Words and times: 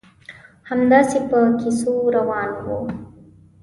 همداسې 0.69 1.17
په 1.29 1.39
کیسو 1.59 1.93
روان 2.15 2.49
وو. 2.65 2.79